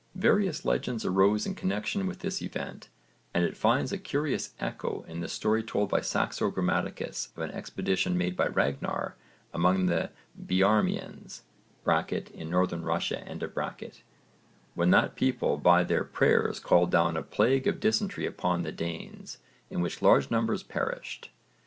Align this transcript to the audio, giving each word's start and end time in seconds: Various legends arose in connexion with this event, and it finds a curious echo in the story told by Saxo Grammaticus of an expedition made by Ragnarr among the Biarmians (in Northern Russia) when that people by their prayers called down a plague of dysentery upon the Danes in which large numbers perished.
Various 0.15 0.65
legends 0.65 1.05
arose 1.05 1.45
in 1.45 1.53
connexion 1.53 2.07
with 2.07 2.21
this 2.21 2.41
event, 2.41 2.89
and 3.35 3.45
it 3.45 3.55
finds 3.55 3.91
a 3.91 3.99
curious 3.99 4.55
echo 4.59 5.03
in 5.07 5.19
the 5.19 5.27
story 5.27 5.61
told 5.61 5.91
by 5.91 6.01
Saxo 6.01 6.49
Grammaticus 6.49 7.29
of 7.37 7.43
an 7.43 7.51
expedition 7.51 8.17
made 8.17 8.35
by 8.35 8.47
Ragnarr 8.47 9.13
among 9.53 9.85
the 9.85 10.09
Biarmians 10.43 11.41
(in 12.33 12.49
Northern 12.49 12.81
Russia) 12.81 13.21
when 14.73 14.89
that 14.89 15.13
people 15.15 15.57
by 15.57 15.83
their 15.83 16.03
prayers 16.03 16.59
called 16.59 16.89
down 16.89 17.15
a 17.15 17.21
plague 17.21 17.67
of 17.67 17.79
dysentery 17.79 18.25
upon 18.25 18.63
the 18.63 18.71
Danes 18.71 19.37
in 19.69 19.81
which 19.81 20.01
large 20.01 20.31
numbers 20.31 20.63
perished. 20.63 21.29